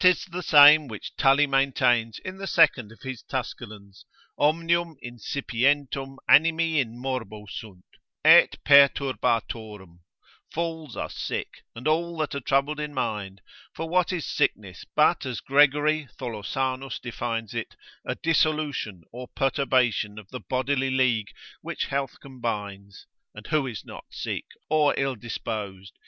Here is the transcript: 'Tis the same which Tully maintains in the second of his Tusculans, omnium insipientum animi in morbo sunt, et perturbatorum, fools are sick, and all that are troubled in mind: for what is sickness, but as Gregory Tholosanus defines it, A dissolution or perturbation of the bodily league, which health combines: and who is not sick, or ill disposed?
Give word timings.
'Tis 0.00 0.24
the 0.24 0.42
same 0.42 0.88
which 0.88 1.14
Tully 1.18 1.46
maintains 1.46 2.18
in 2.20 2.38
the 2.38 2.46
second 2.46 2.90
of 2.92 3.02
his 3.02 3.22
Tusculans, 3.22 4.06
omnium 4.38 4.96
insipientum 5.04 6.16
animi 6.26 6.80
in 6.80 6.98
morbo 6.98 7.44
sunt, 7.46 7.84
et 8.24 8.56
perturbatorum, 8.64 9.98
fools 10.50 10.96
are 10.96 11.10
sick, 11.10 11.62
and 11.74 11.86
all 11.86 12.16
that 12.16 12.34
are 12.34 12.40
troubled 12.40 12.80
in 12.80 12.94
mind: 12.94 13.42
for 13.74 13.86
what 13.86 14.14
is 14.14 14.24
sickness, 14.24 14.86
but 14.94 15.26
as 15.26 15.40
Gregory 15.40 16.08
Tholosanus 16.18 16.98
defines 16.98 17.52
it, 17.52 17.76
A 18.06 18.14
dissolution 18.14 19.02
or 19.12 19.28
perturbation 19.36 20.18
of 20.18 20.30
the 20.30 20.40
bodily 20.40 20.90
league, 20.90 21.32
which 21.60 21.84
health 21.88 22.18
combines: 22.22 23.06
and 23.34 23.46
who 23.48 23.66
is 23.66 23.84
not 23.84 24.06
sick, 24.08 24.46
or 24.70 24.94
ill 24.96 25.16
disposed? 25.16 25.92